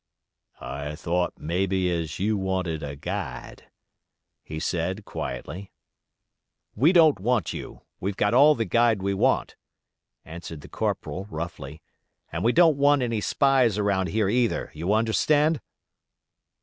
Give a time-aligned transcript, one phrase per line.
[0.59, 3.65] "I thought maybe as you wanted a guide,"
[4.41, 5.71] he said, quietly.
[6.73, 7.81] "We don't want you.
[7.99, 9.55] We've got all the guide we want,"
[10.25, 11.83] answered the corporal, roughly,
[12.31, 15.61] "and we don't want any spies around here either, you understand?"